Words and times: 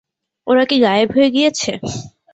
ওরা 0.47 0.63
কি 0.69 0.77
গায়েব 0.85 1.09
হয়ে 1.15 1.29
গিয়েছে? 1.35 1.71